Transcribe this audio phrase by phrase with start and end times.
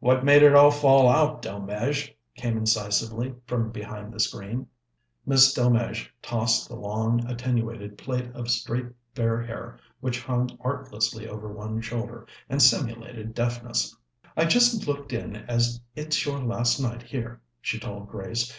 [0.00, 4.66] "What made it all fall out, Delmege?" came incisively from behind the screen.
[5.24, 11.52] Miss Delmege tossed the long attenuated plait of straight fair hair which hung artlessly over
[11.52, 13.96] one shoulder, and simulated deafness.
[14.36, 18.52] "I just looked in as it's your last night here," she told Grace.